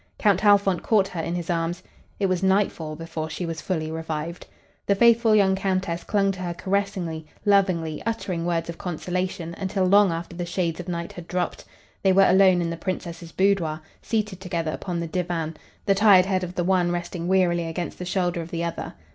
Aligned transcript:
Count 0.17 0.41
Halfont 0.41 0.81
caught 0.81 1.07
her 1.09 1.21
in 1.21 1.35
his 1.35 1.51
arms. 1.51 1.83
It 2.19 2.25
was 2.25 2.41
nightfall 2.41 2.95
before 2.95 3.29
she 3.29 3.45
was 3.45 3.61
fully 3.61 3.91
revived. 3.91 4.47
The 4.87 4.95
faithful 4.95 5.35
young 5.35 5.53
Countess 5.55 6.03
clung 6.03 6.31
to 6.31 6.39
her 6.39 6.55
caressingly, 6.55 7.27
lovingly, 7.45 8.01
uttering 8.03 8.43
words 8.43 8.67
of 8.67 8.79
consolation 8.79 9.53
until 9.59 9.85
long 9.85 10.11
after 10.11 10.35
the 10.35 10.43
shades 10.47 10.79
of 10.79 10.87
night 10.87 11.11
had 11.13 11.27
dropped. 11.27 11.65
They 12.01 12.13
were 12.13 12.25
alone 12.27 12.63
in 12.63 12.71
the 12.71 12.77
Princess's 12.77 13.31
boudoir, 13.31 13.79
seated 14.01 14.39
together 14.41 14.71
upon 14.71 14.99
the 15.01 15.05
divan, 15.07 15.55
the 15.85 15.93
tired 15.93 16.25
head 16.25 16.43
of 16.43 16.55
the 16.55 16.63
one 16.63 16.91
resting 16.91 17.27
wearily 17.27 17.67
against 17.67 17.99
the 17.99 18.05
shoulder 18.05 18.41
of 18.41 18.49
the 18.49 18.63
other. 18.63 18.95